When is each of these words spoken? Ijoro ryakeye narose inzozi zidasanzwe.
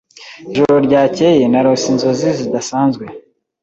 Ijoro 0.51 0.75
ryakeye 0.87 1.43
narose 1.47 1.85
inzozi 1.93 2.29
zidasanzwe. 2.39 3.05